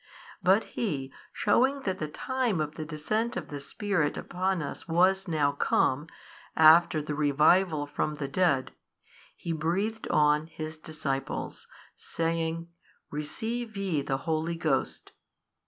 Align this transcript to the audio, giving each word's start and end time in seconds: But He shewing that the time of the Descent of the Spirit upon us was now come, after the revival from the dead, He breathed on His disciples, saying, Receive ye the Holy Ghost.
But 0.41 0.63
He 0.63 1.13
shewing 1.31 1.81
that 1.81 1.99
the 1.99 2.07
time 2.07 2.59
of 2.59 2.73
the 2.73 2.85
Descent 2.85 3.37
of 3.37 3.49
the 3.49 3.59
Spirit 3.59 4.17
upon 4.17 4.63
us 4.63 4.87
was 4.87 5.27
now 5.27 5.51
come, 5.51 6.07
after 6.57 7.03
the 7.03 7.13
revival 7.13 7.85
from 7.85 8.15
the 8.15 8.27
dead, 8.27 8.71
He 9.35 9.51
breathed 9.53 10.07
on 10.07 10.47
His 10.47 10.75
disciples, 10.77 11.67
saying, 11.95 12.67
Receive 13.11 13.77
ye 13.77 14.01
the 14.01 14.17
Holy 14.17 14.55
Ghost. 14.55 15.11